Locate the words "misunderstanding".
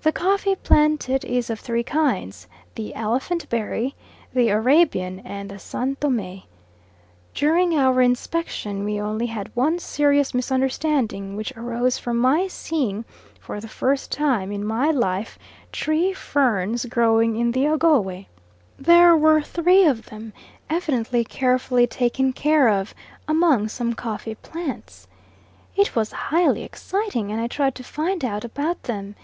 10.32-11.36